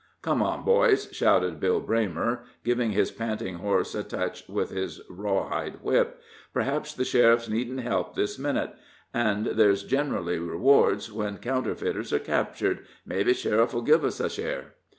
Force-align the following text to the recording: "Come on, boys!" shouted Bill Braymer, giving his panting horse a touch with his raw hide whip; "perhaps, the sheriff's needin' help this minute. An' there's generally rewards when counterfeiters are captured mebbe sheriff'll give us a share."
"Come 0.23 0.41
on, 0.41 0.65
boys!" 0.65 1.09
shouted 1.11 1.59
Bill 1.59 1.79
Braymer, 1.79 2.39
giving 2.63 2.89
his 2.89 3.11
panting 3.11 3.57
horse 3.59 3.93
a 3.93 4.03
touch 4.03 4.49
with 4.49 4.71
his 4.71 4.99
raw 5.11 5.47
hide 5.47 5.75
whip; 5.83 6.19
"perhaps, 6.51 6.91
the 6.95 7.05
sheriff's 7.05 7.47
needin' 7.47 7.77
help 7.77 8.15
this 8.15 8.39
minute. 8.39 8.71
An' 9.13 9.49
there's 9.51 9.83
generally 9.83 10.39
rewards 10.39 11.11
when 11.11 11.37
counterfeiters 11.37 12.11
are 12.11 12.17
captured 12.17 12.79
mebbe 13.05 13.35
sheriff'll 13.35 13.83
give 13.83 14.03
us 14.03 14.19
a 14.19 14.27
share." 14.31 14.73